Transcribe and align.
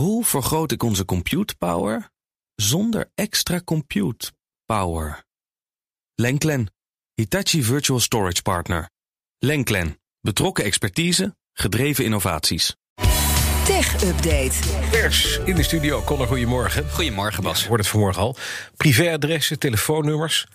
Hoe 0.00 0.24
vergroot 0.24 0.72
ik 0.72 0.82
onze 0.82 1.04
compute 1.04 1.56
power 1.56 2.10
zonder 2.54 3.10
extra 3.14 3.60
compute 3.64 4.32
power? 4.66 5.24
Lenklen, 6.14 6.72
Hitachi 7.14 7.62
Virtual 7.62 8.00
Storage 8.00 8.42
Partner. 8.42 8.90
Lenklen, 9.38 10.00
betrokken 10.20 10.64
expertise, 10.64 11.36
gedreven 11.52 12.04
innovaties. 12.04 12.76
Tech 13.64 14.02
Update. 14.02 14.54
Pers 14.90 15.38
in 15.44 15.54
de 15.54 15.62
studio. 15.62 16.02
Connor, 16.02 16.26
goedemorgen. 16.26 16.90
Goedemorgen, 16.90 17.42
Bas. 17.42 17.66
Wordt 17.66 17.82
het 17.82 17.92
vanmorgen 17.92 18.22
al. 18.22 18.36
Privéadressen, 18.76 19.58
telefoonnummers, 19.58 20.46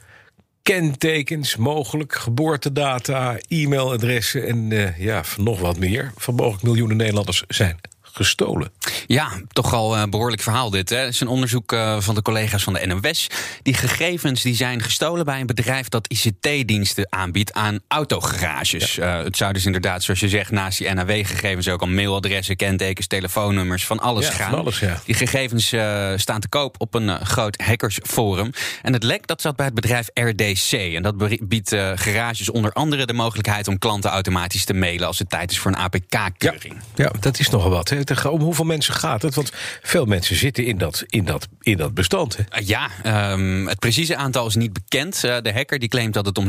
kentekens, 0.61 1.55
mogelijk 1.55 2.15
geboortedata, 2.15 3.37
e-mailadressen 3.47 4.47
en 4.47 4.71
uh, 4.71 4.99
ja, 4.99 5.23
nog 5.37 5.59
wat 5.59 5.77
meer. 5.77 6.11
Van 6.15 6.35
mogelijk 6.35 6.63
miljoenen 6.63 6.97
Nederlanders 6.97 7.43
zijn 7.47 7.79
gestolen. 8.15 8.71
Ja, 9.07 9.29
toch 9.47 9.73
al 9.73 9.97
een 9.97 10.09
behoorlijk 10.09 10.41
verhaal 10.41 10.69
dit. 10.69 10.89
Hè. 10.89 10.97
Het 10.97 11.13
is 11.13 11.19
een 11.19 11.27
onderzoek 11.27 11.71
uh, 11.71 11.99
van 11.99 12.15
de 12.15 12.21
collega's 12.21 12.63
van 12.63 12.73
de 12.73 12.85
NOS. 12.85 13.27
Die 13.61 13.73
gegevens 13.73 14.41
die 14.41 14.55
zijn 14.55 14.81
gestolen 14.81 15.25
bij 15.25 15.39
een 15.39 15.45
bedrijf 15.45 15.89
dat 15.89 16.07
ICT-diensten 16.07 17.07
aanbiedt 17.09 17.53
aan 17.53 17.79
autogarages. 17.87 18.95
Ja. 18.95 19.17
Uh, 19.17 19.23
het 19.23 19.37
zou 19.37 19.53
dus 19.53 19.65
inderdaad, 19.65 20.03
zoals 20.03 20.19
je 20.19 20.29
zegt, 20.29 20.51
naast 20.51 20.77
die 20.77 20.93
NAW-gegevens 20.93 21.67
ook 21.67 21.81
al 21.81 21.87
mailadressen, 21.87 22.55
kentekens, 22.55 23.07
telefoonnummers, 23.07 23.85
van 23.85 23.99
alles 23.99 24.27
ja, 24.27 24.31
gaan. 24.31 24.49
Van 24.49 24.59
alles, 24.59 24.79
ja. 24.79 25.01
Die 25.05 25.15
gegevens 25.15 25.73
uh, 25.73 26.11
staan 26.15 26.39
te 26.39 26.49
koop 26.49 26.75
op 26.77 26.93
een 26.93 27.25
groot 27.25 27.61
hackersforum. 27.61 28.51
En 28.81 28.93
het 28.93 29.03
lek 29.03 29.27
dat 29.27 29.41
zat 29.41 29.55
bij 29.55 29.65
het 29.65 29.75
bedrijf 29.75 30.09
RDC. 30.13 30.71
En 30.71 31.01
dat 31.01 31.47
biedt 31.47 31.75
garages 31.95 32.49
onder 32.49 32.71
andere 32.71 33.05
de 33.05 33.13
mogelijkheid 33.13 33.67
om 33.67 33.79
klanten 33.79 34.09
automatisch 34.09 34.65
te 34.65 34.73
mailen 34.73 35.07
als 35.07 35.19
het 35.19 35.29
tijd 35.29 35.51
is 35.51 35.59
voor 35.59 35.71
een 35.71 35.77
APK-keuring. 35.77 36.73
Ja, 36.95 37.03
ja, 37.03 37.11
dat 37.19 37.39
is 37.39 37.49
nogal 37.49 37.69
wat. 37.69 37.89
Hè. 37.89 38.03
Om 38.29 38.41
hoeveel 38.41 38.65
mensen 38.65 38.93
gaat 38.93 39.21
het? 39.21 39.35
Want 39.35 39.51
veel 39.81 40.05
mensen 40.05 40.35
zitten 40.35 40.65
in 40.65 40.77
dat, 40.77 41.03
in 41.07 41.25
dat, 41.25 41.47
in 41.61 41.77
dat 41.77 41.93
bestand. 41.93 42.37
Hè? 42.37 42.59
Ja, 42.59 42.89
um, 43.31 43.67
het 43.67 43.79
precieze 43.79 44.15
aantal 44.15 44.47
is 44.47 44.55
niet 44.55 44.73
bekend. 44.73 45.21
Uh, 45.25 45.37
de 45.41 45.53
hacker 45.53 45.79
die 45.79 45.89
claimt 45.89 46.13
dat 46.13 46.25
het 46.25 46.37
om 46.37 46.47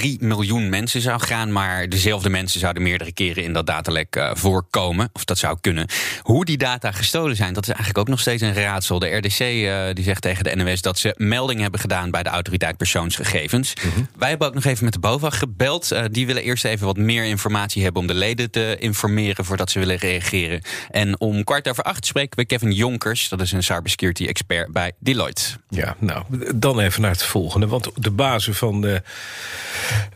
miljoen 0.18 0.68
mensen 0.68 1.00
zou 1.00 1.20
gaan. 1.20 1.52
Maar 1.52 1.88
dezelfde 1.88 2.30
mensen 2.30 2.60
zouden 2.60 2.82
meerdere 2.82 3.12
keren 3.12 3.44
in 3.44 3.52
dat 3.52 3.66
datalek 3.66 4.16
uh, 4.16 4.30
voorkomen. 4.34 5.10
Of 5.12 5.24
dat 5.24 5.38
zou 5.38 5.58
kunnen. 5.60 5.86
Hoe 6.22 6.44
die 6.44 6.56
data 6.56 6.92
gestolen 6.92 7.36
zijn, 7.36 7.52
dat 7.52 7.62
is 7.62 7.68
eigenlijk 7.68 7.98
ook 7.98 8.08
nog 8.08 8.20
steeds 8.20 8.42
een 8.42 8.54
raadsel. 8.54 8.98
De 8.98 9.16
RDC 9.16 9.40
uh, 9.40 9.84
die 9.92 10.04
zegt 10.04 10.22
tegen 10.22 10.44
de 10.44 10.56
NOS 10.56 10.82
dat 10.82 10.98
ze 10.98 11.14
melding 11.16 11.60
hebben 11.60 11.80
gedaan 11.80 12.10
bij 12.10 12.22
de 12.22 12.28
autoriteit 12.28 12.76
persoonsgegevens. 12.76 13.74
Mm 13.84 13.90
-hmm. 13.90 14.08
Wij 14.18 14.28
hebben 14.28 14.48
ook 14.48 14.54
nog 14.54 14.64
even 14.64 14.84
met 14.84 14.92
de 14.92 14.98
BOVAG 14.98 15.38
gebeld. 15.38 15.94
die 16.10 16.26
willen 16.26 16.42
eerst 16.42 16.64
even 16.64 16.86
wat 16.86 16.96
meer 16.96 17.24
informatie 17.24 17.82
hebben 17.82 18.00
om 18.00 18.06
de 18.08 18.14
leden 18.14 18.50
te 18.50 18.76
informeren 18.78 19.44
voordat 19.44 19.70
ze 19.70 19.78
willen 19.78 19.96
reageren. 19.96 20.60
En 20.90 21.20
om 21.20 21.44
kwart 21.44 21.68
over 21.68 21.84
acht 21.84 22.06
spreken 22.06 22.38
we 22.38 22.44
Kevin 22.44 22.72
Jonkers. 22.72 23.28
Dat 23.28 23.40
is 23.40 23.52
een 23.52 23.62
cybersecurity 23.62 24.26
expert 24.26 24.72
bij 24.72 24.92
Deloitte. 24.98 25.42
Ja, 25.68 25.96
nou, 25.98 26.24
dan 26.54 26.80
even 26.80 27.02
naar 27.02 27.10
het 27.10 27.22
volgende. 27.22 27.66
Want 27.66 27.90
de 27.94 28.10
bazen 28.10 28.54
van 28.54 28.86
uh, 28.86 28.96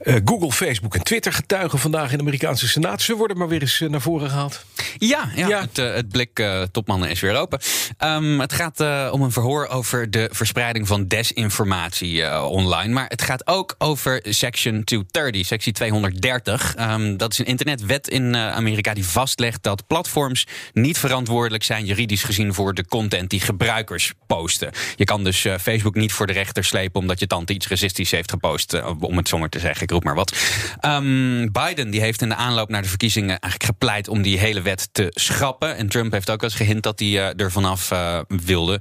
uh, 0.02 0.16
Google, 0.24 0.52
Facebook 0.52 0.94
en 0.94 1.02
Twitter 1.02 1.32
getuigen 1.32 1.78
vandaag 1.78 2.10
in 2.10 2.16
de 2.16 2.22
Amerikaanse 2.22 2.68
Senaat. 2.68 3.02
Ze 3.02 3.16
worden 3.16 3.36
maar 3.36 3.48
weer 3.48 3.60
eens 3.60 3.84
naar 3.88 4.00
voren 4.00 4.30
gehaald. 4.30 4.64
Ja, 4.98 5.30
ja, 5.34 5.48
ja. 5.48 5.60
het, 5.60 5.78
uh, 5.78 5.94
het 5.94 6.08
blik 6.08 6.44
topmannen 6.72 7.10
is 7.10 7.20
weer 7.20 7.36
open. 7.36 7.60
Um, 7.98 8.41
het 8.41 8.52
gaat 8.52 8.80
om 9.12 9.22
een 9.22 9.32
verhoor 9.32 9.66
over 9.66 10.10
de 10.10 10.28
verspreiding 10.32 10.86
van 10.86 11.06
desinformatie 11.06 12.42
online. 12.42 12.92
Maar 12.92 13.06
het 13.08 13.22
gaat 13.22 13.46
ook 13.46 13.74
over 13.78 14.20
Section 14.22 14.84
230, 14.84 15.46
sectie 15.46 15.72
230. 15.72 16.74
Um, 16.78 17.16
dat 17.16 17.32
is 17.32 17.38
een 17.38 17.44
internetwet 17.44 18.08
in 18.08 18.36
Amerika 18.36 18.94
die 18.94 19.06
vastlegt 19.06 19.62
dat 19.62 19.86
platforms 19.86 20.46
niet 20.72 20.98
verantwoordelijk 20.98 21.64
zijn, 21.64 21.84
juridisch 21.84 22.22
gezien, 22.22 22.54
voor 22.54 22.74
de 22.74 22.86
content 22.86 23.30
die 23.30 23.41
gebruikers 23.41 24.12
posten. 24.26 24.70
Je 24.96 25.04
kan 25.04 25.24
dus 25.24 25.46
Facebook 25.60 25.94
niet 25.94 26.12
voor 26.12 26.26
de 26.26 26.32
rechter 26.32 26.64
slepen 26.64 27.00
omdat 27.00 27.20
je 27.20 27.26
tante 27.26 27.52
iets 27.52 27.68
racistisch 27.68 28.10
heeft 28.10 28.30
gepost, 28.30 28.82
om 29.00 29.16
het 29.16 29.28
zomaar 29.28 29.48
te 29.48 29.58
zeggen. 29.61 29.82
Ik 29.82 29.91
roep 29.91 30.04
maar 30.04 30.15
wat. 30.15 30.37
Um, 30.81 31.53
Biden 31.53 31.91
die 31.91 32.00
heeft 32.00 32.22
in 32.22 32.28
de 32.28 32.34
aanloop 32.34 32.69
naar 32.69 32.82
de 32.82 32.88
verkiezingen 32.88 33.28
eigenlijk 33.28 33.65
gepleit 33.65 34.09
om 34.09 34.22
die 34.22 34.38
hele 34.38 34.62
wet 34.62 34.88
te 34.93 35.06
schrappen. 35.10 35.76
En 35.76 35.88
Trump 35.88 36.12
heeft 36.12 36.31
ook 36.31 36.43
eens 36.43 36.54
gehint 36.54 36.82
dat 36.82 36.98
hij 36.98 37.09
uh, 37.09 37.41
er 37.41 37.53
vanaf 37.53 37.93
wilde. 38.26 38.81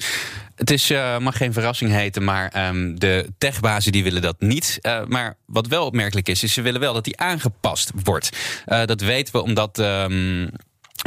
Het 0.55 0.71
is, 0.71 0.91
uh, 0.91 1.17
mag 1.17 1.37
geen 1.37 1.53
verrassing 1.53 1.91
heten, 1.91 2.23
maar 2.23 2.67
um, 2.67 2.99
de 2.99 3.29
techbazen 3.37 3.91
die 3.91 4.03
willen 4.03 4.21
dat 4.21 4.35
niet. 4.39 4.79
Maar 5.07 5.37
wat 5.45 5.67
wel 5.67 5.85
opmerkelijk 5.85 6.29
is, 6.29 6.43
is 6.43 6.53
ze 6.53 6.61
willen 6.61 6.79
wel 6.79 6.93
dat 6.93 7.03
die 7.03 7.17
aangepast 7.17 7.91
wordt. 8.03 8.29
Dat 8.65 9.01
weten 9.01 9.33
we 9.33 9.41
omdat. 9.41 9.79
Um, 9.79 10.49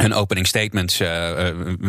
hun 0.01 0.13
opening 0.13 0.47
statements 0.47 1.01
uh, 1.01 1.07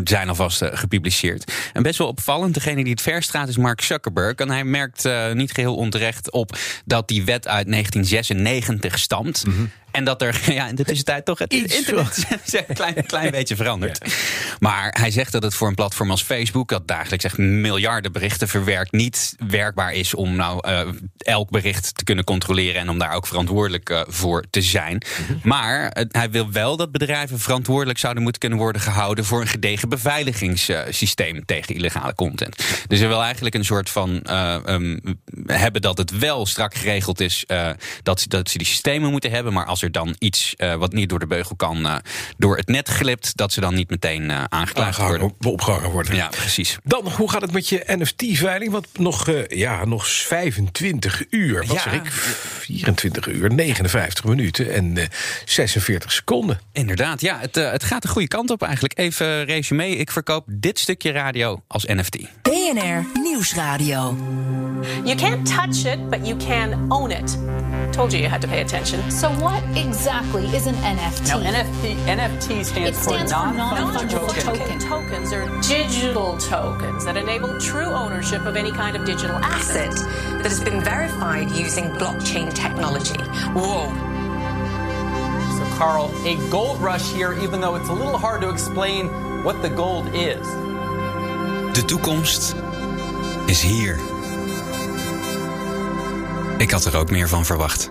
zijn 0.05 0.29
alvast 0.29 0.63
uh, 0.63 0.69
gepubliceerd. 0.73 1.53
En 1.73 1.83
best 1.83 1.99
wel 1.99 2.09
opvallend, 2.09 2.55
degene 2.55 2.83
die 2.83 2.93
het 2.93 3.03
verst 3.03 3.31
gaat 3.31 3.49
is 3.49 3.57
Mark 3.57 3.81
Zuckerberg. 3.81 4.35
En 4.35 4.51
hij 4.51 4.65
merkt 4.65 5.09
niet 5.33 5.53
geheel 5.53 5.77
onterecht 5.77 6.31
op 6.31 6.59
dat 6.85 7.09
die 7.09 7.25
wet 7.25 7.49
uit 7.49 7.71
1996 7.71 8.99
stamt. 8.99 9.45
-hmm. 9.47 9.71
En 9.95 10.05
dat 10.05 10.23
er 10.23 10.41
ja, 10.53 10.69
in 10.69 10.75
de 10.75 10.85
tussentijd 10.85 11.25
toch 11.25 11.39
het 11.39 11.53
Iets 11.53 11.77
internet 11.77 12.27
een 12.47 12.65
klein, 12.75 13.07
klein 13.07 13.31
beetje 13.39 13.57
verandert. 13.57 13.99
Ja. 14.03 14.13
Maar 14.59 14.97
hij 15.01 15.11
zegt 15.11 15.33
dat 15.33 15.43
het 15.43 15.55
voor 15.55 15.69
een 15.69 15.75
platform 15.75 16.11
als 16.11 16.23
Facebook, 16.23 16.69
dat 16.69 16.89
dagelijks 16.89 17.25
echt 17.25 17.39
miljarden 17.39 18.13
berichten 18.13 18.49
verwerkt, 18.49 18.93
niet 18.93 19.37
werkbaar 19.49 19.93
is 19.93 20.15
om 20.15 20.37
nou 20.37 20.69
uh, 20.69 20.89
elk 21.19 21.51
bericht 21.51 21.97
te 21.97 22.05
kunnen 22.05 22.25
controleren 22.25 22.81
en 22.81 22.89
om 22.89 22.99
daar 22.99 23.13
ook 23.13 23.27
verantwoordelijk 23.27 23.91
uh, 23.91 24.01
voor 24.07 24.45
te 24.51 24.63
zijn. 24.63 24.95
Mm 24.95 25.27
-hmm. 25.27 25.41
Maar 25.43 25.83
uh, 25.83 26.05
hij 26.11 26.31
wil 26.31 26.51
wel 26.51 26.77
dat 26.77 26.93
bedrijven 26.93 27.39
verantwoordelijk 27.39 27.99
zouden 27.99 28.23
moeten 28.23 28.41
kunnen 28.41 28.59
worden 28.59 28.83
gehouden 28.83 29.25
voor 29.25 29.41
een 29.41 29.47
gedegen 29.47 29.89
beveiligingssysteem 29.89 31.45
tegen 31.45 31.75
illegale 31.75 32.15
content. 32.15 32.57
Dus 32.87 32.99
hij 32.99 33.09
wil 33.09 33.23
eigenlijk 33.23 33.55
een 33.55 33.65
soort 33.65 33.91
van 33.91 34.27
um, 34.69 35.19
hebben 35.47 35.83
dat 35.83 35.99
het 35.99 36.19
wel 36.19 36.47
strak 36.47 36.75
geregeld 36.75 37.21
is 37.21 37.45
dat, 38.03 38.25
dat 38.29 38.51
ze 38.51 38.59
die 38.59 38.67
systemen 38.67 39.11
moeten 39.11 39.31
hebben, 39.31 39.53
maar 39.53 39.67
als 39.67 39.83
er 39.85 39.93
dan 39.93 40.17
iets 40.19 40.55
uh, 40.59 40.75
wat 40.75 40.93
niet 40.93 41.09
door 41.09 41.19
de 41.19 41.27
beugel 41.27 41.57
kan 41.57 41.87
uh, 41.87 41.97
door 42.37 42.57
het 42.57 42.69
net 42.69 42.89
glipt, 42.89 43.37
dat 43.37 43.53
ze 43.53 43.61
dan 43.61 43.75
niet 43.75 43.91
meteen 43.91 44.23
uh, 44.23 44.45
aangeklaagd 44.49 44.99
worden. 44.99 45.21
Op, 45.23 45.47
opgehangen 45.47 45.91
worden. 45.91 46.15
Ja, 46.17 46.29
precies. 46.29 46.77
Dan, 46.85 47.09
hoe 47.09 47.31
gaat 47.31 47.41
het 47.41 47.53
met 47.53 47.69
je 47.69 47.83
NFT-veiling? 47.87 48.73
Want 48.73 48.87
nog, 48.99 49.31
ja, 49.49 49.85
nog 49.85 50.09
25 50.09 51.25
uur. 51.31 51.67
Wat 51.67 51.77
Ja. 51.77 51.83
zeg 51.83 51.93
ik? 51.93 52.07
24 52.07 53.27
uur, 53.29 53.53
59 53.55 54.25
minuten 54.25 54.73
en 54.73 54.99
46 55.45 56.13
seconden. 56.13 56.61
Inderdaad, 56.73 57.21
ja, 57.21 57.39
het, 57.41 57.55
het 57.55 57.85
gaat 57.85 58.03
de 58.03 58.09
goede 58.09 58.29
kant 58.29 58.51
op 58.51 58.63
eigenlijk. 58.63 58.99
Even 58.99 59.45
resume, 59.45 59.89
ik 59.97 60.11
verkoop 60.11 60.45
dit 60.49 60.79
stukje 60.79 61.11
radio 61.11 61.63
als 61.67 61.85
NFT. 61.85 62.19
BNR 62.43 63.07
Nieuwsradio. 63.23 64.17
You 65.05 65.17
can't 65.17 65.47
touch 65.47 65.85
it, 65.93 66.11
but 66.11 66.27
you 66.27 66.37
can 66.37 66.93
own 66.93 67.11
it. 67.11 67.39
Told 67.95 68.13
you 68.13 68.19
you 68.19 68.29
had 68.29 68.43
to 68.43 68.49
pay 68.49 68.61
attention. 68.61 69.09
So 69.09 69.31
what 69.31 69.63
exactly 69.77 70.47
is 70.47 70.67
an 70.67 70.75
NFT? 70.75 71.29
Now, 71.29 71.39
NFT, 71.39 71.95
NFT 71.95 72.65
stands, 72.65 72.89
It 72.89 72.95
stands 72.97 73.05
for 73.05 73.11
for 73.13 73.55
non-fungible 73.55 73.93
non-fungible 73.95 74.43
token. 74.43 74.79
Tokens 74.81 75.33
are 75.33 75.47
digital 75.63 76.37
tokens 76.39 77.05
that 77.05 77.17
enable 77.17 77.57
true 77.61 77.87
ownership 77.87 78.47
of 78.47 78.57
any 78.57 78.73
kind 78.73 78.97
of 78.97 79.05
digital 79.05 79.37
asset. 79.37 79.91
asset 79.91 80.43
that 80.43 80.51
has 80.51 80.65
been 80.65 80.83
verified 80.83 81.53
using 81.53 81.85
blockchain 81.91 82.53
technology. 82.53 83.15
Whoa. 83.55 83.87
So, 85.57 85.77
Carl, 85.79 86.11
a 86.27 86.35
gold 86.51 86.81
rush 86.81 87.13
here, 87.13 87.33
even 87.35 87.61
though 87.61 87.77
it's 87.77 87.91
a 87.91 87.93
little 87.93 88.19
hard 88.19 88.41
to 88.41 88.51
explain 88.51 89.07
what 89.45 89.63
the 89.63 89.71
gold 89.71 90.09
is. 90.15 90.45
De 91.75 91.83
toekomst 91.83 92.57
is 93.49 93.63
hier. 93.63 94.14
Ik 96.59 96.71
had 96.71 96.85
er 96.85 96.97
ook 96.97 97.11
meer 97.11 97.29
van 97.29 97.45
verwacht. 97.45 97.91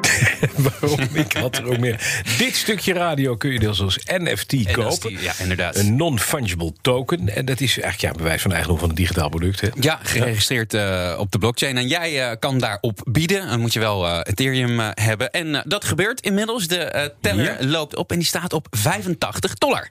Waarom? 0.80 1.00
Ik 1.12 1.32
had 1.32 1.56
er 1.56 1.64
ook 1.66 1.78
meer. 1.78 2.22
Dit 2.38 2.54
stukje 2.56 2.92
radio 2.92 3.36
kun 3.36 3.52
je 3.52 3.58
dus 3.58 3.80
als 3.80 3.98
NFT 4.04 4.72
kopen. 4.72 5.20
ja, 5.22 5.32
inderdaad. 5.38 5.76
Een 5.76 5.96
non-fungible 5.96 6.72
token. 6.80 7.28
En 7.28 7.44
dat 7.44 7.60
is 7.60 7.80
eigenlijk 7.80 8.14
ja, 8.14 8.22
bewijs 8.22 8.42
van 8.42 8.52
eigendom 8.52 8.78
van 8.78 8.88
een 8.88 8.94
digitaal 8.94 9.28
product. 9.28 9.60
Hè? 9.60 9.68
Ja, 9.80 10.00
geregistreerd 10.02 10.74
uh, 10.74 11.14
op 11.18 11.32
de 11.32 11.38
blockchain. 11.38 11.76
En 11.76 11.86
jij 11.88 12.30
uh, 12.30 12.36
kan 12.38 12.58
daarop 12.58 13.00
bieden. 13.04 13.48
Dan 13.48 13.60
moet 13.60 13.72
je 13.72 13.80
wel 13.80 14.06
uh, 14.06 14.20
Ethereum 14.22 14.80
hebben. 14.80 15.30
En 15.30 15.62
dat 15.66 15.84
gebeurt 15.84 16.20
inmiddels. 16.20 16.66
De 16.68 17.12
teller 17.20 17.42
Ja. 17.44 17.66
loopt 17.68 17.96
op 17.96 18.10
en 18.12 18.18
die 18.18 18.26
staat 18.26 18.52
op 18.52 18.66
85 18.70 19.54
dollar. 19.54 19.88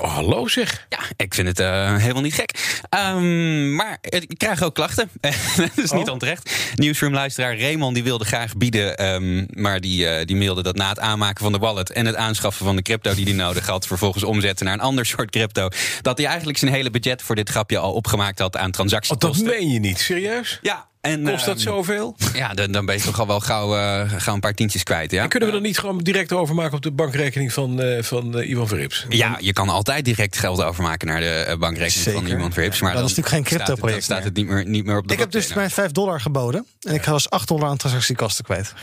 Oh, 0.00 0.14
hallo 0.14 0.48
zeg. 0.48 0.86
Ja, 0.88 0.98
ik 1.16 1.34
vind 1.34 1.48
het 1.48 1.58
helemaal 2.00 2.22
niet 2.22 2.34
gek. 2.34 2.78
Um, 2.90 3.74
maar 3.74 3.98
ik 4.00 4.34
krijg 4.38 4.62
ook 4.62 4.74
klachten. 4.74 5.10
dat 5.56 5.70
is 5.76 5.90
niet 5.90 6.06
Oh. 6.06 6.12
onterecht. 6.12 6.50
Newsroom-luisteraar 6.74 7.58
Raymond 7.58 7.94
die 7.94 8.04
wilde 8.04 8.24
graag 8.24 8.56
bieden. 8.56 9.04
Um, 9.14 9.46
maar 9.50 9.80
die, 9.80 9.93
uh, 9.98 10.24
die 10.24 10.36
mailde 10.36 10.62
dat 10.62 10.76
na 10.76 10.88
het 10.88 10.98
aanmaken 10.98 11.42
van 11.42 11.52
de 11.52 11.58
wallet 11.58 11.90
en 11.90 12.06
het 12.06 12.16
aanschaffen 12.16 12.66
van 12.66 12.76
de 12.76 12.82
crypto 12.82 13.14
die 13.14 13.24
hij 13.24 13.34
nodig 13.34 13.66
had, 13.66 13.86
vervolgens 13.86 14.24
omzetten 14.24 14.64
naar 14.66 14.74
een 14.74 14.80
ander 14.80 15.06
soort 15.06 15.30
crypto, 15.30 15.68
dat 16.02 16.18
hij 16.18 16.26
eigenlijk 16.26 16.58
zijn 16.58 16.72
hele 16.72 16.90
budget 16.90 17.22
voor 17.22 17.34
dit 17.34 17.48
grapje 17.48 17.78
al 17.78 17.92
opgemaakt 17.92 18.38
had 18.38 18.56
aan 18.56 18.72
Oh, 18.74 18.80
dat 18.80 18.90
transactiekosten. 18.90 19.46
meen 19.46 19.70
je 19.70 19.78
niet, 19.80 19.98
serieus? 19.98 20.58
Ja, 20.62 20.88
En, 21.00 21.24
Kost 21.24 21.44
dat 21.44 21.54
ehm, 21.54 21.64
zoveel? 21.64 22.16
Ja, 22.34 22.54
dan, 22.54 22.72
dan 22.72 22.86
ben 22.86 22.96
je 22.96 23.02
toch 23.02 23.20
al 23.20 23.26
wel 23.26 23.40
gauw, 23.40 23.76
eh, 23.76 24.10
gauw 24.16 24.34
een 24.34 24.40
paar 24.40 24.54
tientjes 24.54 24.82
kwijt. 24.82 25.10
Ja? 25.10 25.22
En 25.22 25.28
kunnen 25.28 25.48
we 25.48 25.54
dan 25.54 25.62
niet 25.64 25.78
gewoon 25.78 25.98
direct 25.98 26.32
overmaken 26.32 26.76
op 26.76 26.82
de 26.82 26.90
bankrekening 26.90 27.52
van, 27.52 27.80
eh, 27.82 28.02
van 28.02 28.38
eh, 28.38 28.48
Ivan 28.50 28.68
Verrips? 28.68 29.06
Ja, 29.08 29.36
je 29.40 29.52
kan 29.52 29.68
altijd 29.68 30.04
direct 30.04 30.38
geld 30.38 30.62
overmaken 30.62 31.08
naar 31.08 31.20
de 31.20 31.26
eh, 31.26 31.56
bankrekening 31.56 32.16
van 32.18 32.26
iemand 32.26 32.54
Verhips. 32.54 32.80
Maar 32.80 32.94
dat 32.94 33.10
is 33.10 33.16
natuurlijk 33.16 33.48
geen 33.48 33.58
crypto-project 33.58 34.08
Dan 34.08 34.16
staat 34.16 34.24
het 34.24 34.34
niet 34.36 34.46
meer, 34.46 34.66
niet 34.66 34.84
meer 34.84 34.98
op 34.98 35.06
de 35.08 35.12
Ik 35.12 35.18
heb 35.18 35.30
dus 35.30 35.54
mijn 35.54 35.70
5 35.70 35.90
dollar 35.92 36.20
geboden. 36.20 36.66
En 36.80 36.94
ik 36.94 37.04
was 37.04 37.30
8 37.30 37.48
dollar 37.48 37.68
aan 37.68 37.76
transactiekosten 37.76 38.44
kwijt. 38.44 38.72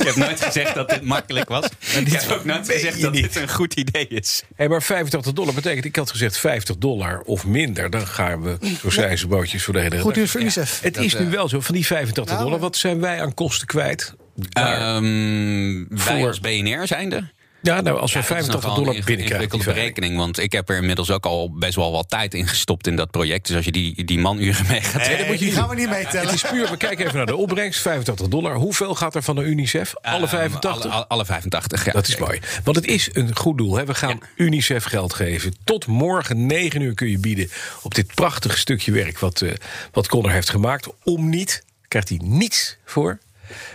Ik 0.00 0.06
heb 0.06 0.16
nooit 0.16 0.40
gezegd 0.40 0.74
dat 0.74 0.88
dit 0.88 1.02
makkelijk 1.02 1.48
was. 1.48 1.64
Ik 2.04 2.12
heb 2.12 2.30
ook 2.30 2.44
nooit 2.44 2.70
gezegd 2.70 3.00
dat 3.00 3.12
dit 3.12 3.36
een 3.36 3.48
goed 3.48 3.74
idee 3.74 4.06
is. 4.08 4.42
Hey, 4.56 4.68
maar 4.68 4.82
85 4.82 5.32
dollar 5.32 5.54
betekent, 5.54 5.84
ik 5.84 5.96
had 5.96 6.10
gezegd 6.10 6.38
50 6.38 6.76
dollar 6.76 7.20
of 7.20 7.46
minder. 7.46 7.90
Dan 7.90 8.06
gaan 8.06 8.42
we 8.42 8.56
zo 8.80 8.90
zijn 8.90 9.18
ze 9.18 9.26
bootjes 9.26 9.62
voor 9.62 9.74
de 9.74 9.80
hele 9.80 9.98
Goed 9.98 10.16
nieuws 10.16 10.30
voor 10.30 10.40
UNICEF. 10.40 10.80
Het 10.80 10.96
is 10.96 11.18
nu 11.18 11.30
wel 11.30 11.48
zo, 11.48 11.60
van 11.60 11.74
die 11.74 11.86
85 11.86 12.34
Nou, 12.34 12.46
dollar, 12.46 12.60
wat 12.60 12.76
zijn 12.76 13.00
wij 13.00 13.20
aan 13.22 13.34
kosten 13.34 13.66
kwijt? 13.66 14.14
Ehm, 14.52 15.84
wij 15.88 16.18
Voor- 16.18 16.26
als 16.26 16.40
BNR 16.40 16.86
zijnde. 16.86 17.30
Ja, 17.62 17.80
nou, 17.80 17.98
als 17.98 18.12
we 18.12 18.18
Ja, 18.18 18.24
dat 18.28 18.38
is 18.38 18.44
85 18.44 18.54
nogal 18.54 18.74
dollar 18.74 18.78
een 18.78 18.84
binnenkrijgen. 19.04 19.24
ingewikkelde 19.30 19.64
vijf. 19.64 19.76
berekening. 19.76 20.16
Want 20.16 20.38
ik 20.38 20.52
heb 20.52 20.68
er 20.68 20.76
inmiddels 20.76 21.10
ook 21.10 21.26
al 21.26 21.52
best 21.52 21.74
wel 21.74 21.92
wat 21.92 22.08
tijd 22.10 22.34
in 22.34 22.46
gestopt 22.48 22.86
in 22.86 22.96
dat 22.96 23.10
project. 23.10 23.46
Dus 23.46 23.56
als 23.56 23.64
je 23.64 23.72
die, 23.72 24.04
die 24.04 24.18
manuren 24.18 24.66
mee 24.70 24.80
gaat 24.80 25.06
Nee, 25.08 25.30
je 25.32 25.38
die 25.38 25.52
gaan 25.52 25.60
doen. 25.68 25.74
we 25.76 25.80
niet 25.80 25.90
meetellen. 25.90 26.24
Het 26.30 26.34
is 26.44 26.50
puur, 26.50 26.70
we 26.70 26.76
kijken 26.76 27.04
even 27.04 27.16
naar 27.16 27.26
de 27.26 27.36
opbrengst, 27.36 27.80
85 27.80 28.28
dollar. 28.28 28.54
Hoeveel 28.54 28.94
gaat 28.94 29.14
er 29.14 29.22
van 29.22 29.36
de 29.36 29.42
UNICEF? 29.42 29.94
Alle 30.02 30.16
Ehm, 30.18 30.28
85? 30.28 30.84
Alle, 30.84 30.94
alle- 30.94 31.06
alle 31.08 31.24
85, 31.24 31.84
ja. 31.84 31.92
Dat 31.92 32.08
is 32.08 32.16
mooi. 32.16 32.40
Want 32.64 32.76
het 32.76 32.86
is 32.86 33.08
een 33.12 33.36
goed 33.36 33.58
doel. 33.58 33.76
Hè? 33.76 33.84
We 33.84 33.94
gaan 33.94 34.18
UNICEF 34.36 34.84
geld 34.84 35.14
geven. 35.14 35.54
Tot 35.64 35.86
morgen 35.86 36.46
9 36.46 36.80
uur 36.80 36.94
kun 36.94 37.08
je 37.10 37.18
bieden 37.18 37.50
op 37.82 37.94
dit 37.94 38.14
prachtige 38.14 38.58
stukje 38.58 38.92
werk 38.92 39.18
wat, 39.18 39.40
eh 39.40 39.52
wat 39.92 40.08
Connor 40.08 40.30
heeft 40.32 40.50
gemaakt. 40.50 40.88
Om 41.04 41.28
niet, 41.28 41.64
krijgt 41.88 42.08
hij 42.08 42.20
niets 42.22 42.76
voor. 42.84 43.18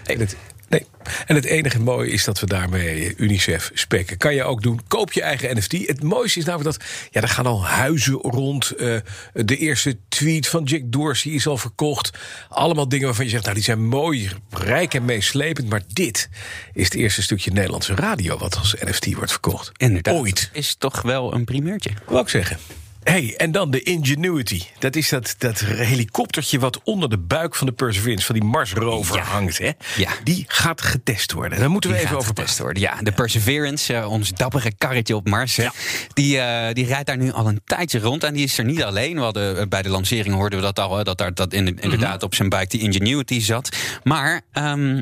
En 0.05 0.19
het, 0.19 0.35
nee. 0.69 0.85
En 1.25 1.35
het 1.35 1.45
enige 1.45 1.79
mooie 1.79 2.11
is 2.11 2.23
dat 2.23 2.39
we 2.39 2.45
daarmee 2.45 3.13
UNICEF 3.17 3.71
spekken. 3.73 4.17
Kan 4.17 4.35
je 4.35 4.43
ook 4.43 4.61
doen. 4.61 4.81
Koop 4.87 5.11
je 5.11 5.21
eigen 5.21 5.57
NFT. 5.57 5.71
Het 5.71 6.03
mooiste 6.03 6.39
is 6.39 6.45
namelijk 6.45 6.77
dat. 6.77 6.87
Ja, 7.11 7.21
er 7.21 7.27
gaan 7.27 7.45
al 7.45 7.65
huizen 7.65 8.13
rond. 8.13 8.71
Eh, 8.71 8.97
de 9.33 9.57
eerste 9.57 9.97
tweet 10.09 10.47
van 10.47 10.63
Jack 10.63 10.81
Dorsey 10.85 11.31
is 11.31 11.47
al 11.47 11.57
verkocht. 11.57 12.17
Allemaal 12.49 12.89
dingen 12.89 13.05
waarvan 13.05 13.25
je 13.25 13.31
zegt, 13.31 13.43
nou, 13.43 13.55
die 13.55 13.63
zijn 13.63 13.85
mooi, 13.85 14.29
rijk 14.49 14.93
en 14.93 15.05
meeslepend. 15.05 15.69
Maar 15.69 15.81
dit 15.93 16.29
is 16.73 16.83
het 16.83 16.93
eerste 16.93 17.21
stukje 17.21 17.51
Nederlandse 17.51 17.95
radio 17.95 18.37
wat 18.37 18.57
als 18.57 18.75
NFT 18.79 19.13
wordt 19.13 19.31
verkocht. 19.31 19.71
Inderdaad. 19.77 20.15
Ooit. 20.15 20.49
Is 20.53 20.75
toch 20.75 21.01
wel 21.01 21.33
een 21.33 21.45
primeurtje. 21.45 21.91
Wou 22.05 22.21
ik 22.21 22.29
zeggen. 22.29 22.57
Hey, 23.05 23.33
en 23.37 23.51
dan 23.51 23.71
de 23.71 23.81
Ingenuity. 23.81 24.61
Dat 24.79 24.95
is 24.95 25.09
dat, 25.09 25.35
dat 25.37 25.59
helikoptertje 25.59 26.59
wat 26.59 26.81
onder 26.83 27.09
de 27.09 27.17
buik 27.17 27.55
van 27.55 27.67
de 27.67 27.73
Perseverance, 27.73 28.25
van 28.25 28.35
die 28.35 28.43
Mars 28.43 28.73
rover 28.73 29.15
Ja. 29.15 29.23
hangt. 29.23 29.57
Hè? 29.57 29.71
Ja. 29.97 30.09
Die 30.23 30.45
gaat 30.47 30.81
getest 30.81 31.31
worden. 31.31 31.59
Daar 31.59 31.69
moeten 31.69 31.89
we 31.89 31.95
Die 31.95 32.05
even 32.05 32.15
gaat 32.17 32.25
over 32.25 32.35
getest 32.37 32.59
worden. 32.59 32.81
Ja, 32.81 33.01
de 33.01 33.11
Perseverance, 33.11 33.93
eh, 33.93 34.11
ons 34.11 34.29
dappere 34.31 34.71
karretje 34.77 35.15
op 35.15 35.27
Mars. 35.29 35.59
Die, 36.13 36.39
eh, 36.39 36.73
die 36.73 36.85
rijdt 36.85 37.05
daar 37.07 37.17
nu 37.17 37.31
al 37.31 37.47
een 37.47 37.61
tijdje 37.65 37.99
rond. 37.99 38.23
En 38.23 38.33
die 38.33 38.43
is 38.43 38.57
er 38.57 38.65
niet 38.65 38.83
alleen. 38.83 39.15
We 39.15 39.21
hadden, 39.21 39.59
eh, 39.59 39.67
bij 39.67 39.81
de 39.81 39.89
lancering 39.89 40.35
hoorden 40.35 40.59
we 40.59 40.65
dat 40.65 40.79
al. 40.79 40.97
hè, 40.97 41.03
dat 41.03 41.17
daar 41.17 41.33
dat 41.33 41.53
in, 41.53 41.79
inderdaad 41.79 42.23
op 42.23 42.35
zijn 42.35 42.49
buik 42.49 42.69
die 42.69 42.81
Ingenuity 42.81 43.39
zat. 43.41 43.69
Maar. 44.03 44.41
ehm, 44.51 45.01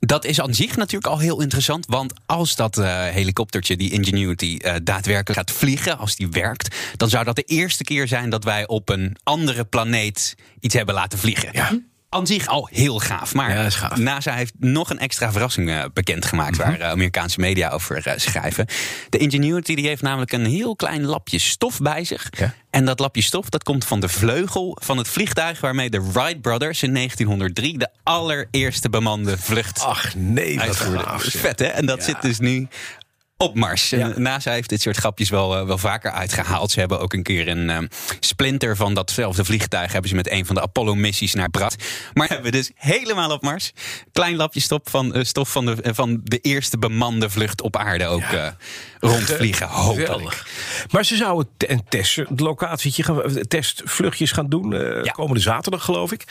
dat 0.00 0.24
is 0.24 0.40
aan 0.40 0.54
zich 0.54 0.76
natuurlijk 0.76 1.12
al 1.12 1.18
heel 1.18 1.40
interessant. 1.40 1.86
Want 1.86 2.12
als 2.26 2.56
dat 2.56 2.78
eh, 2.78 3.04
helikoptertje, 3.04 3.76
die 3.76 3.90
Ingenuity, 3.90 4.56
eh, 4.60 4.74
daadwerkelijk 4.82 5.38
gaat 5.38 5.56
vliegen, 5.58 5.98
als 5.98 6.16
die 6.16 6.28
werkt, 6.28 6.76
dan 6.96 7.08
zou 7.08 7.24
dat 7.24 7.36
de 7.36 7.42
eerste 7.42 7.84
keer 7.84 8.08
zijn 8.08 8.30
dat 8.30 8.44
wij 8.44 8.66
op 8.66 8.88
een 8.88 9.16
andere 9.22 9.64
planeet 9.64 10.34
iets 10.60 10.74
hebben 10.74 10.94
laten 10.94 11.18
vliegen. 11.18 11.48
Ja. 11.52 11.78
Aan 12.12 12.26
zich 12.26 12.46
al 12.46 12.68
heel 12.72 12.98
gaaf. 12.98 13.34
Maar 13.34 13.54
Ja, 13.54 13.70
gaaf. 13.70 13.96
NASA 13.96 14.32
heeft 14.34 14.52
nog 14.58 14.90
een 14.90 14.98
extra 14.98 15.32
verrassing 15.32 15.70
eh, 15.70 15.84
bekendgemaakt... 15.92 16.56
waar 16.56 16.80
eh, 16.80 16.90
Amerikaanse 16.90 17.40
media 17.40 17.68
over 17.70 18.06
eh, 18.06 18.12
schrijven. 18.16 18.66
De 19.08 19.18
Ingenuity 19.18 19.74
die 19.74 19.86
heeft 19.86 20.02
namelijk 20.02 20.32
een 20.32 20.46
heel 20.46 20.76
klein 20.76 21.04
lapje 21.04 21.38
stof 21.38 21.78
bij 21.78 22.04
zich. 22.04 22.28
Ja. 22.30 22.54
En 22.70 22.84
dat 22.84 22.98
lapje 22.98 23.22
stof 23.22 23.48
dat 23.48 23.62
komt 23.62 23.84
van 23.84 24.00
de 24.00 24.08
vleugel 24.08 24.76
van 24.82 24.96
het 24.98 25.08
vliegtuig... 25.08 25.60
waarmee 25.60 25.90
de 25.90 26.10
Wright 26.12 26.40
Brothers 26.40 26.82
in 26.82 26.94
1903 26.94 27.78
de 27.78 27.88
allereerste 28.02 28.90
bemande 28.90 29.38
vlucht 29.38 29.80
Ach 29.80 30.14
nee, 30.14 30.56
wat 30.58 30.76
gaaf. 30.76 31.04
Dat 31.04 31.26
is 31.26 31.32
zeg. 31.32 31.40
vet, 31.40 31.58
hè? 31.58 31.66
En 31.66 31.86
dat 31.86 31.98
Ja. 31.98 32.04
zit 32.04 32.22
dus 32.22 32.38
nu 32.38 32.68
op 33.42 33.54
Mars. 33.54 33.90
Ja. 33.90 34.12
NASA 34.16 34.52
heeft 34.52 34.68
dit 34.68 34.80
soort 34.80 34.96
grapjes 34.96 35.30
wel, 35.30 35.56
eh, 35.56 35.66
wel 35.66 35.78
vaker 35.78 36.10
uitgehaald. 36.10 36.70
Ze 36.70 36.80
hebben 36.80 37.00
ook 37.00 37.12
een 37.12 37.22
keer 37.22 37.48
een 37.48 37.70
eh, 37.70 37.78
splinter 38.20 38.76
van 38.76 38.94
datzelfde 38.94 39.44
vliegtuig... 39.44 39.92
hebben 39.92 40.10
ze 40.10 40.16
met 40.16 40.30
een 40.30 40.46
van 40.46 40.54
de 40.54 40.60
Apollo-missies 40.60 41.34
naar 41.34 41.50
Brad. 41.50 41.76
Maar 42.14 42.28
hebben 42.28 42.50
we 42.50 42.56
dus 42.56 42.70
helemaal 42.74 43.30
op 43.30 43.42
Mars. 43.42 43.72
Klein 44.12 44.36
lapje 44.36 44.60
stof 44.60 44.80
van, 44.84 45.14
eh, 45.14 45.24
stof 45.24 45.48
van, 45.50 45.66
de, 45.66 45.76
van 45.82 46.20
de 46.24 46.38
eerste 46.38 46.78
bemande 46.78 47.30
vlucht 47.30 47.62
op 47.62 47.76
aarde 47.76 48.06
ook 48.06 48.22
eh, 48.22 48.46
rondvliegen. 49.00 49.66
Hopelijk. 49.66 50.42
Maar 50.90 51.04
ze 51.04 51.16
zouden 51.16 51.48
een 51.58 52.26
locatietje 52.36 53.02
gaan, 53.02 53.22
testvluchtjes 53.48 54.32
gaan 54.32 54.48
doen. 54.48 54.70
Ja. 55.04 55.10
Komende 55.12 55.40
zaterdag, 55.40 55.84
geloof 55.84 56.12
ik. 56.12 56.24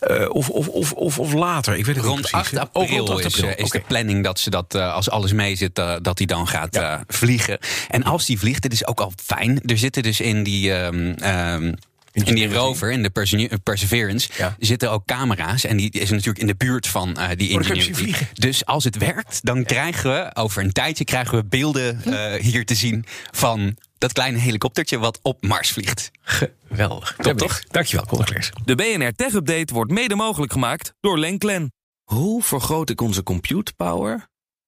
Eh, 0.00 0.30
of, 0.30 0.50
of, 0.50 0.68
of, 0.68 0.92
of, 0.92 1.18
of 1.18 1.32
later. 1.32 1.76
Ik 1.76 1.86
weet 1.86 1.96
het 1.96 2.04
Rond 2.04 2.16
niet 2.16 2.32
8 2.32 2.50
precies. 2.50 2.58
april, 2.58 2.82
Oh, 2.84 3.06
rond 3.06 3.10
8 3.10 3.24
is, 3.24 3.34
april. 3.34 3.54
is 3.56 3.64
Oké. 3.64 3.78
de 3.78 3.84
planning 3.86 4.24
dat 4.24 4.38
ze 4.38 4.50
dat, 4.50 4.74
als 4.74 5.10
alles 5.10 5.32
mee 5.32 5.56
zit, 5.56 5.74
dat 5.74 6.18
hij 6.18 6.26
dan 6.26 6.48
gaat 6.50 6.74
Ja. 6.74 6.94
eh, 6.98 7.00
vliegen. 7.06 7.58
En 7.88 8.02
als 8.04 8.26
die 8.26 8.38
vliegt, 8.38 8.62
dit 8.62 8.72
is 8.72 8.86
ook 8.86 9.00
al 9.00 9.12
fijn. 9.24 9.60
Er 9.62 9.78
zitten 9.78 10.02
dus 10.02 10.20
in 10.20 10.42
die. 10.42 10.72
ehm, 10.74 11.12
ehm, 11.12 11.72
in 12.12 12.34
die 12.34 12.52
rover, 12.54 12.90
in 12.90 13.02
de 13.02 13.10
Perse- 13.10 13.50
Perseverance, 13.62 14.28
Ja. 14.36 14.56
zitten 14.58 14.90
ook 14.90 15.04
camera's. 15.06 15.64
En 15.64 15.76
die 15.76 15.90
is 15.90 16.10
natuurlijk 16.10 16.38
in 16.38 16.46
de 16.46 16.54
buurt 16.54 16.86
van 16.86 17.16
eh, 17.16 17.28
die 17.36 17.48
Ingenuity. 17.48 18.14
Dus 18.34 18.66
als 18.66 18.84
het 18.84 18.96
werkt, 18.96 19.40
dan 19.44 19.64
krijgen 19.64 20.10
we 20.12 20.30
over 20.34 20.62
een 20.64 20.72
tijdje 20.72 21.04
krijgen 21.04 21.38
we 21.38 21.44
beelden 21.44 22.02
eh, 22.04 22.42
hier 22.42 22.64
te 22.64 22.74
zien 22.74 23.04
van 23.30 23.76
dat 23.98 24.12
kleine 24.12 24.38
helikoptertje 24.38 24.98
wat 24.98 25.18
op 25.22 25.42
Mars 25.46 25.70
vliegt. 25.70 26.10
Geweldig. 26.22 27.14
Top, 27.18 27.38
toch? 27.38 27.60
Dankjewel, 27.68 28.06
Conor. 28.06 28.50
De 28.64 28.74
BNR 28.74 29.12
Tech 29.16 29.32
Update 29.34 29.74
wordt 29.74 29.90
mede 29.90 30.14
mogelijk 30.14 30.52
gemaakt 30.52 30.92
door 31.00 31.18
Lenklen. 31.18 31.72
Hoe 32.04 32.42
vergroot 32.42 32.90
ik 32.90 33.00
onze 33.00 33.22
compute 33.22 33.72
power 33.76 34.28